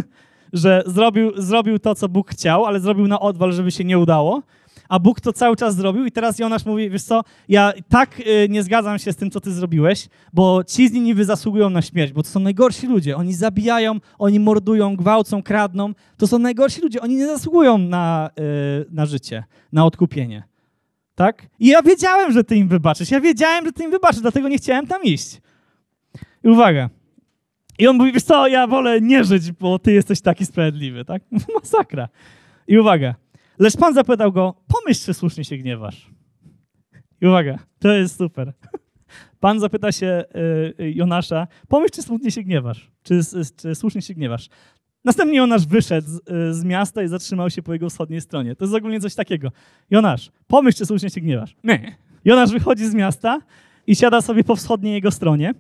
[0.53, 4.43] że zrobił, zrobił to, co Bóg chciał, ale zrobił na odwal, żeby się nie udało
[4.91, 8.49] a Bóg to cały czas zrobił i teraz Jonasz mówi, wiesz co, ja tak y,
[8.49, 12.13] nie zgadzam się z tym, co ty zrobiłeś, bo ci z nimi zasługują na śmierć,
[12.13, 13.17] bo to są najgorsi ludzie.
[13.17, 15.93] Oni zabijają, oni mordują, gwałcą, kradną.
[16.17, 17.01] To są najgorsi ludzie.
[17.01, 20.43] Oni nie zasługują na, y, na życie, na odkupienie.
[21.15, 21.47] Tak?
[21.59, 23.11] I ja wiedziałem, że ty im wybaczysz.
[23.11, 25.41] Ja wiedziałem, że ty im wybaczysz, dlatego nie chciałem tam iść.
[26.45, 26.91] I uwaga.
[27.79, 31.23] I on mówi, wiesz co, ja wolę nie żyć, bo ty jesteś taki sprawiedliwy, tak?
[31.55, 32.09] Masakra.
[32.69, 33.15] I uwaga.
[33.61, 36.11] Lecz Pan zapytał go, pomyśl, czy słusznie się gniewasz.
[37.21, 38.53] I uwaga, to jest super.
[39.41, 40.25] Pan zapyta się
[40.81, 43.21] y, Jonasza, pomyśl, czy słusznie się gniewasz, czy,
[43.57, 44.49] czy słusznie się gniewasz.
[45.05, 48.57] Następnie Jonasz wyszedł z, y, z, miasta i zatrzymał się po jego wschodniej stronie.
[48.57, 49.53] To jest ogólnie coś takiego.
[49.91, 51.57] Jonasz, pomyśl, czy słusznie się gniewasz.
[51.65, 51.97] Nie.
[52.25, 53.41] Jonasz wychodzi z miasta
[53.87, 55.55] i siada sobie po wschodniej jego stronie.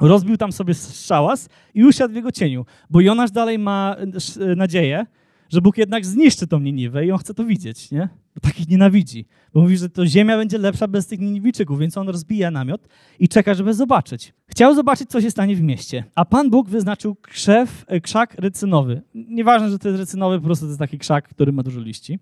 [0.00, 3.96] Rozbił tam sobie szałas i usiadł w jego cieniu, bo Jonasz dalej ma
[4.36, 5.06] y, nadzieję,
[5.48, 8.08] że Bóg jednak zniszczy tą Niniwę i on chce to widzieć, nie?
[8.34, 9.26] Bo takich nienawidzi.
[9.54, 13.28] Bo mówi, że to ziemia będzie lepsza bez tych Niniwijczyków, więc on rozbija namiot i
[13.28, 14.34] czeka, żeby zobaczyć.
[14.46, 16.04] Chciał zobaczyć, co się stanie w mieście.
[16.14, 19.02] A Pan Bóg wyznaczył krzew, e, krzak rycynowy.
[19.14, 22.18] Nieważne, że to jest rycynowy, po prostu to jest taki krzak, który ma dużo liści.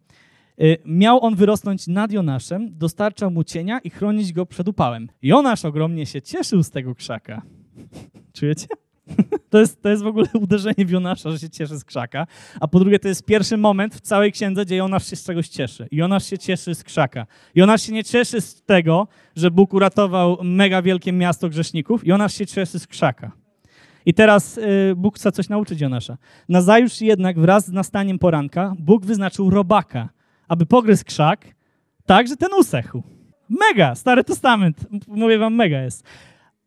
[0.59, 5.09] E, miał on wyrosnąć nad Jonaszem, dostarczał mu cienia i chronić go przed upałem.
[5.23, 7.43] Jonasz ogromnie się cieszył z tego krzaka.
[8.37, 8.67] Czujecie?
[9.51, 12.27] To jest, to jest w ogóle uderzenie Jonasza, że się cieszy z krzaka.
[12.61, 15.49] A po drugie, to jest pierwszy moment w całej księdze, gdzie Jonasz się z czegoś
[15.49, 15.89] cieszy.
[15.93, 17.27] Jonasz się cieszy z krzaka.
[17.55, 22.07] Jonasz się nie cieszy z tego, że Bóg uratował mega wielkie miasto grzeszników.
[22.07, 23.33] Jonasz się cieszy z krzaka.
[24.07, 26.17] I teraz y, Bóg chce coś nauczyć Jonasza.
[26.49, 30.09] Nazajutrz jednak wraz z nastaniem poranka Bóg wyznaczył robaka,
[30.49, 31.55] aby pogryzł krzak
[32.07, 33.03] tak, że ten usechł.
[33.49, 33.95] Mega!
[33.95, 34.87] Stary Testament.
[35.09, 36.05] Mówię wam, mega jest.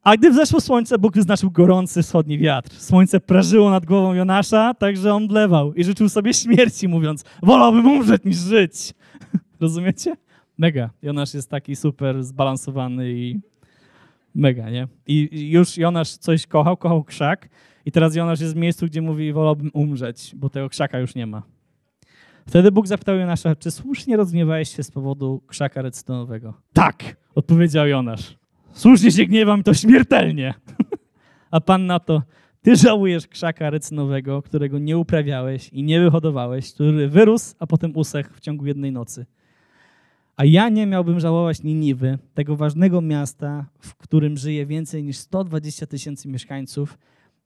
[0.08, 2.76] A gdy wzeszło słońce, Bóg wyznaczył gorący wschodni wiatr.
[2.76, 7.88] Słońce prażyło nad głową Jonasza, tak że on blewał i życzył sobie śmierci, mówiąc, wolałbym
[7.88, 8.93] umrzeć niż żyć.
[9.62, 10.15] Rozumiecie?
[10.58, 10.89] Mega.
[11.02, 13.39] Jonasz jest taki super zbalansowany i
[14.36, 14.88] mega, nie?
[15.08, 17.50] I już Jonasz coś kochał, kochał krzak
[17.86, 21.28] i teraz Jonasz jest w miejscu, gdzie mówi, wolałbym umrzeć, bo tego krzaka już nie
[21.28, 21.43] ma.
[22.46, 26.54] Wtedy Bóg zapytał Jonasza, czy słusznie rozgniewałeś się z powodu krzaka recytonowego?
[26.74, 28.38] Tak, odpowiedział Jonasz.
[28.73, 30.53] Słusznie się gniewam, to śmiertelnie.
[31.51, 32.21] A Pan na to,
[32.62, 38.34] ty żałujesz krzaka recynowego, którego nie uprawiałeś i nie wyhodowałeś, który wyrósł, a potem usechł
[38.34, 39.25] w ciągu jednej nocy.
[40.36, 45.88] A ja nie miałbym żałować Niniwy, tego ważnego miasta, w którym żyje więcej niż 120
[45.88, 46.97] tysięcy mieszkańców,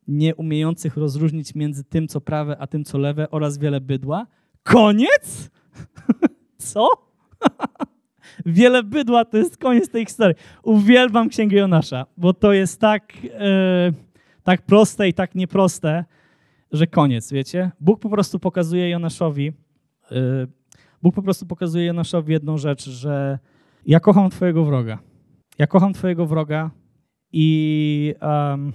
[0.08, 4.28] nie umiejących rozróżnić między tym, co prawe, a tym, co lewe oraz wiele bydła.
[4.64, 5.50] Koniec?
[6.58, 6.90] co?
[8.46, 10.36] wiele bydła to jest koniec tej historii.
[10.64, 13.92] Uwielbiam Księgę Jonasza, bo to jest tak, e,
[14.44, 16.06] tak proste i tak nieproste,
[16.72, 17.72] że koniec, wiecie?
[17.80, 19.54] Bóg po prostu pokazuje Jonaszowi,
[20.12, 20.48] e,
[21.02, 23.40] Bóg po prostu pokazuje Jonaszowi jedną rzecz, że
[23.86, 25.00] ja kocham twojego wroga.
[25.60, 26.72] Ja kocham twojego wroga
[27.32, 28.74] i, um,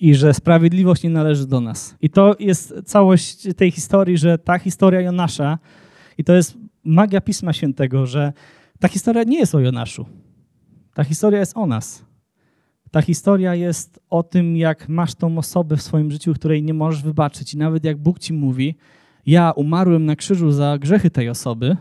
[0.00, 1.96] i że sprawiedliwość nie należy do nas.
[2.00, 5.58] I to jest całość tej historii, że ta historia Jonasza
[6.18, 8.32] i to jest magia Pisma Świętego, że
[8.80, 10.06] ta historia nie jest o Jonaszu.
[10.94, 12.04] Ta historia jest o nas.
[12.90, 17.02] Ta historia jest o tym, jak masz tą osobę w swoim życiu, której nie możesz
[17.02, 17.54] wybaczyć.
[17.54, 18.76] I nawet jak Bóg ci mówi,
[19.26, 21.76] ja umarłem na krzyżu za grzechy tej osoby,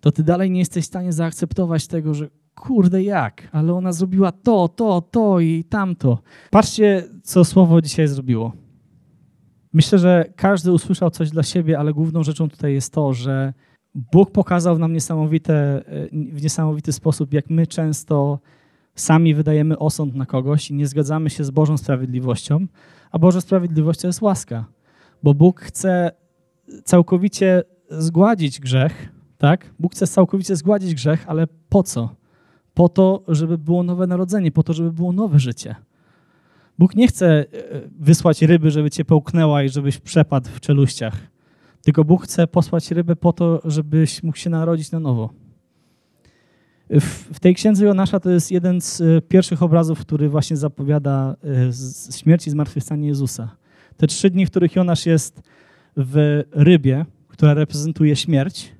[0.00, 4.32] to ty dalej nie jesteś w stanie zaakceptować tego, że kurde jak, ale ona zrobiła
[4.32, 6.18] to, to, to i tamto.
[6.50, 8.52] Patrzcie, co słowo dzisiaj zrobiło.
[9.72, 13.52] Myślę, że każdy usłyszał coś dla siebie, ale główną rzeczą tutaj jest to, że
[13.94, 15.84] Bóg pokazał nam niesamowite,
[16.32, 18.38] w niesamowity sposób, jak my często
[18.94, 22.66] sami wydajemy osąd na kogoś i nie zgadzamy się z Bożą sprawiedliwością,
[23.10, 24.64] a Boża sprawiedliwość to jest łaska.
[25.22, 26.10] Bo Bóg chce
[26.84, 29.74] całkowicie zgładzić grzech, tak?
[29.78, 32.14] Bóg chce całkowicie zgładzić grzech, ale po co?
[32.74, 35.74] Po to, żeby było nowe narodzenie, po to, żeby było nowe życie.
[36.78, 37.44] Bóg nie chce e,
[37.98, 41.30] wysłać ryby, żeby cię połknęła i żebyś przepadł w czeluściach.
[41.82, 45.30] Tylko Bóg chce posłać rybę po to, żebyś mógł się narodzić na nowo.
[47.00, 52.12] W, tej księdze Jonasza to jest jeden z e, pierwszych obrazów, który właśnie zapowiada e,
[52.12, 53.56] śmierć i zmartwychwstanie Jezusa.
[53.96, 55.42] Te trzy dni, w których Jonasz jest
[55.96, 58.72] w rybie, która reprezentuje śmierć,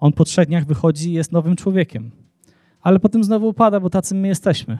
[0.00, 2.10] on po trzech dniach wychodzi i jest nowym człowiekiem.
[2.80, 4.78] Ale potem znowu upada, bo tacy my jesteśmy.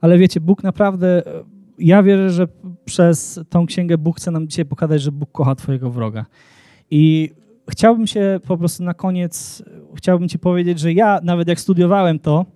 [0.00, 1.22] Ale wiecie, Bóg naprawdę
[1.78, 2.48] ja wierzę, że
[2.84, 6.26] przez tą księgę Bóg chce nam dzisiaj pokazać, że Bóg kocha Twojego wroga.
[6.90, 7.30] I
[7.70, 9.62] chciałbym się po prostu na koniec,
[9.96, 12.46] chciałbym Ci powiedzieć, że ja nawet jak studiowałem to,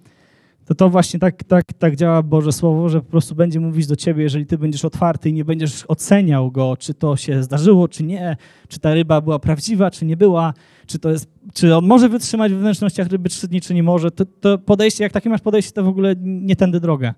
[0.64, 3.96] to to właśnie tak, tak, tak działa Boże Słowo, że po prostu będzie mówić do
[3.96, 8.04] Ciebie, jeżeli Ty będziesz otwarty i nie będziesz oceniał go, czy to się zdarzyło, czy
[8.04, 8.36] nie,
[8.68, 10.54] czy ta ryba była prawdziwa, czy nie była,
[10.86, 14.10] czy, to jest, czy on może wytrzymać w wnętrznościach ryby trzy dni, czy nie może,
[14.10, 17.14] to, to podejście, jak takie masz podejście, to w ogóle nie tędy droga.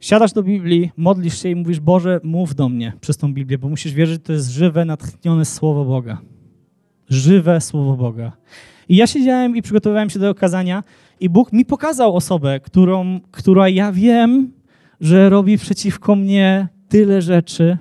[0.00, 3.68] Siadasz do Biblii, modlisz się i mówisz, Boże, mów do mnie przez tą Biblię, bo
[3.68, 6.18] musisz wierzyć, że to jest żywe, natchnione Słowo Boga.
[7.08, 8.32] Żywe Słowo Boga.
[8.88, 10.84] I ja siedziałem i przygotowywałem się do okazania
[11.20, 14.52] i Bóg mi pokazał osobę, którą, która ja wiem,
[15.00, 17.78] że robi przeciwko mnie tyle rzeczy.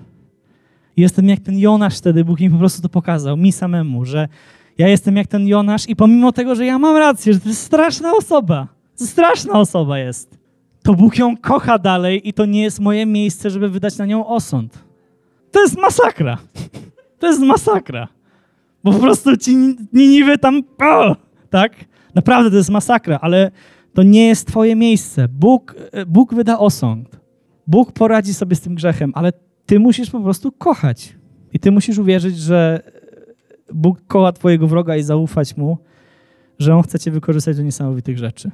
[0.97, 4.27] Jestem jak ten Jonasz wtedy, Bóg mi po prostu to pokazał, mi samemu, że
[4.77, 7.61] ja jestem jak ten Jonasz i pomimo tego, że ja mam rację, że to jest
[7.61, 10.37] straszna osoba, to straszna osoba jest,
[10.87, 14.27] to Bóg ją kocha dalej i to nie jest moje miejsce, żeby wydać na nią
[14.27, 14.83] osąd.
[15.51, 16.37] To jest masakra.
[17.19, 18.07] To jest masakra.
[18.83, 19.55] Bo po prostu ci
[19.93, 21.15] Niniwy tam, o,
[21.49, 21.71] tak?
[22.15, 23.51] Naprawdę to jest masakra, ale
[23.93, 25.27] to nie jest twoje miejsce.
[25.27, 25.75] Bóg,
[26.07, 27.19] Bóg wyda osąd.
[27.67, 29.33] Bóg poradzi sobie z tym grzechem, ale
[29.65, 31.15] ty musisz po prostu kochać.
[31.53, 32.81] I ty musisz uwierzyć, że
[33.73, 35.77] Bóg kocha twojego wroga i zaufać mu,
[36.59, 38.51] że on chce cię wykorzystać do niesamowitych rzeczy.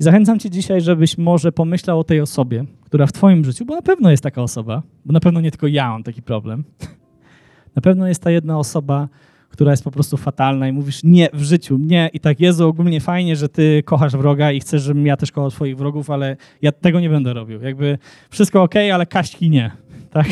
[0.00, 3.74] I zachęcam cię dzisiaj, żebyś może pomyślał o tej osobie, która w twoim życiu, bo
[3.74, 6.64] na pewno jest taka osoba, bo na pewno nie tylko ja mam taki problem,
[7.76, 9.08] na pewno jest ta jedna osoba,
[9.48, 13.00] która jest po prostu fatalna i mówisz nie w życiu, nie i tak Jezu, ogólnie
[13.00, 16.72] fajnie, że ty kochasz wroga i chcesz, żebym ja też kochał twoich wrogów, ale ja
[16.72, 17.62] tego nie będę robił.
[17.62, 17.98] Jakby
[18.30, 19.70] wszystko ok, ale kaśki nie,
[20.10, 20.26] tak?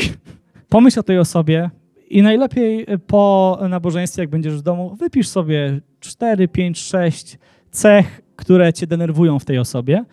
[0.69, 1.69] Pomyśl o tej osobie
[2.09, 7.37] i najlepiej po nabożeństwie, jak będziesz w domu, wypisz sobie 4, 5, 6
[7.71, 10.05] cech, które cię denerwują w tej osobie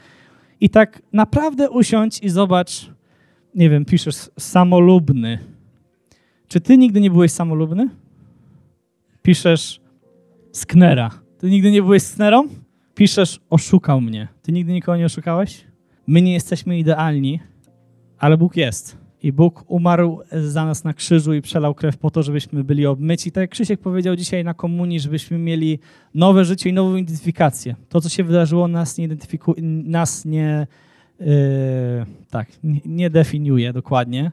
[0.60, 2.90] i tak naprawdę usiądź i zobacz,
[3.54, 5.38] nie wiem, piszesz samolubny.
[6.48, 7.88] Czy ty nigdy nie byłeś samolubny?
[9.22, 9.80] Piszesz
[10.52, 11.10] sknera.
[11.38, 12.48] Ty nigdy nie byłeś sknerą?
[12.94, 14.28] Piszesz oszukał mnie.
[14.42, 15.64] Ty nigdy nikogo nie oszukałeś?
[16.06, 17.40] My nie jesteśmy idealni,
[18.18, 19.03] ale Bóg jest.
[19.24, 23.32] I Bóg umarł za nas na krzyżu i przelał krew po to, żebyśmy byli obmyci.
[23.32, 25.78] Tak jak Krzysiek powiedział dzisiaj na komunii, żebyśmy mieli
[26.14, 27.76] nowe życie i nową identyfikację.
[27.88, 30.66] To, co się wydarzyło, nas nie identyfikuje, nas nie,
[31.20, 31.26] yy,
[32.30, 32.48] tak,
[32.84, 34.32] nie, definiuje dokładnie,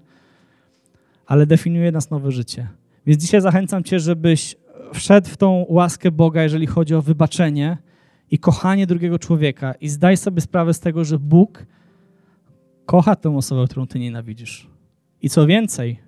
[1.25, 2.67] ale definiuje nas nowe życie.
[3.05, 4.55] Więc dzisiaj zachęcam Cię, żebyś
[4.93, 7.77] wszedł w tą łaskę Boga, jeżeli chodzi o wybaczenie
[8.31, 9.73] i kochanie drugiego człowieka.
[9.73, 11.65] I zdaj sobie sprawę z tego, że Bóg
[12.85, 14.71] kocha tę osobę, którą Ty nienawidzisz.
[15.21, 15.99] I co więcej,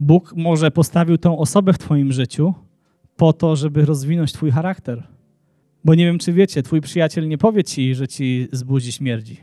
[0.00, 2.54] Bóg może postawił tę osobę w Twoim życiu
[3.16, 5.06] po to, żeby rozwinąć Twój charakter.
[5.84, 9.40] Bo nie wiem, czy wiecie, Twój przyjaciel nie powie Ci, że Ci z buzi śmierdzi.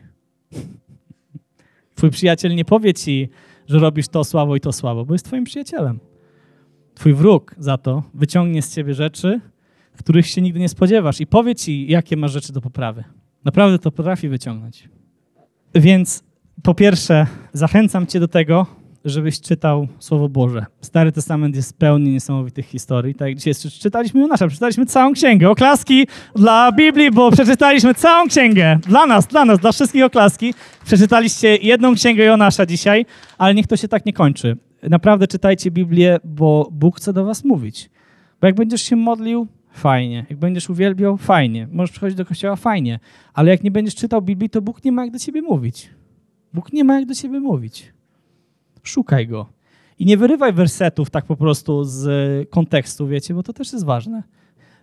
[1.95, 3.29] Twój przyjaciel nie powie Ci,
[3.67, 5.99] że robisz to słabo i to słabo, bo jest Twoim przyjacielem.
[6.95, 9.41] Twój wróg za to wyciągnie z Ciebie rzeczy,
[9.97, 13.03] których się nigdy nie spodziewasz i powie Ci, jakie masz rzeczy do poprawy.
[13.43, 14.89] Naprawdę to potrafi wyciągnąć.
[15.75, 16.23] Więc
[16.63, 18.65] po pierwsze, zachęcam Cię do tego,
[19.05, 20.65] żebyś czytał Słowo Boże.
[20.81, 23.15] Stary Testament jest pełny niesamowitych historii.
[23.15, 25.49] Tak jak dzisiaj czytaliśmy Jonasza, przeczytaliśmy całą księgę.
[25.49, 28.79] Oklaski dla Biblii, bo przeczytaliśmy całą księgę.
[28.87, 30.53] Dla nas, dla nas, dla wszystkich oklaski.
[30.85, 33.05] Przeczytaliście jedną księgę Jonasza dzisiaj,
[33.37, 34.57] ale niech to się tak nie kończy.
[34.83, 37.89] Naprawdę czytajcie Biblię, bo Bóg chce do was mówić.
[38.41, 40.25] Bo jak będziesz się modlił, fajnie.
[40.29, 41.67] Jak będziesz uwielbiał, fajnie.
[41.71, 42.99] Możesz przychodzić do kościoła, fajnie.
[43.33, 45.89] Ale jak nie będziesz czytał Biblii, to Bóg nie ma jak do ciebie mówić.
[46.53, 47.93] Bóg nie ma jak do ciebie mówić.
[48.83, 49.49] Szukaj go.
[49.99, 54.23] I nie wyrywaj wersetów tak po prostu z kontekstu, wiecie, bo to też jest ważne.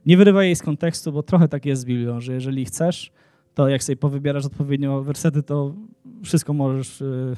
[0.07, 3.13] Nie wyrywaj jej z kontekstu, bo trochę tak jest z Biblią, że jeżeli chcesz,
[3.55, 5.75] to jak sobie powybierasz odpowiednio wersety, to
[6.25, 7.37] wszystko możesz, y,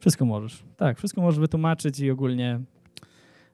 [0.00, 0.64] wszystko możesz.
[0.76, 2.60] Tak, wszystko możesz wytłumaczyć i ogólnie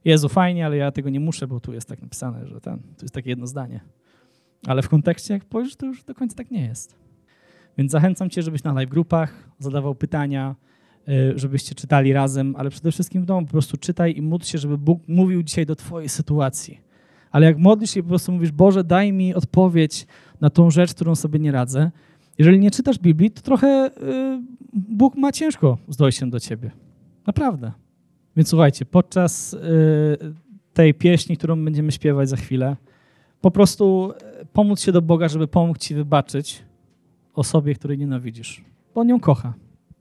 [0.05, 3.03] Jezu, fajnie, ale ja tego nie muszę, bo tu jest tak napisane, że ten, to
[3.03, 3.81] jest takie jedno zdanie.
[4.67, 6.97] Ale w kontekście, jak spojrzysz, to już do końca tak nie jest.
[7.79, 10.55] Więc zachęcam Cię, żebyś na live grupach zadawał pytania,
[11.09, 14.59] y, żebyście czytali razem, ale przede wszystkim w domu po prostu czytaj i módl się,
[14.59, 16.81] żeby Bóg mówił dzisiaj do Twojej sytuacji.
[17.31, 20.07] Ale jak modlisz się i po prostu mówisz, Boże, daj mi odpowiedź
[20.41, 21.91] na tą rzecz, którą sobie nie radzę.
[22.39, 26.71] Jeżeli nie czytasz Biblii, to trochę y, Bóg ma ciężko z dojściem do Ciebie.
[27.27, 27.73] Naprawdę.
[28.37, 29.59] Więc słuchajcie, podczas y,
[30.75, 32.77] tej pieśni, którą będziemy śpiewać za chwilę,
[33.41, 34.13] po prostu
[34.53, 36.65] pomóc się do Boga, żeby pomógł Ci wybaczyć
[37.35, 38.65] osobie, której nienawidzisz.
[38.95, 39.53] Bo on ją kocha.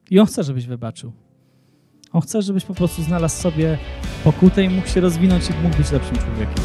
[0.10, 1.12] I on chce, żebyś wybaczył.
[2.14, 3.78] On chce, żebyś po prostu znalazł sobie
[4.24, 6.64] pokutę i mógł się rozwinąć i mógł być lepszym człowiekiem.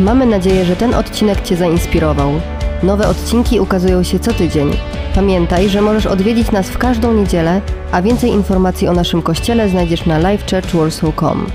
[0.00, 2.30] Mamy nadzieję, że ten odcinek Cię zainspirował.
[2.82, 4.68] Nowe odcinki ukazują się co tydzień.
[5.14, 7.60] Pamiętaj, że możesz odwiedzić nas w każdą niedzielę,
[7.92, 11.46] a więcej informacji o naszym kościele znajdziesz na livechurchwarsaw.com.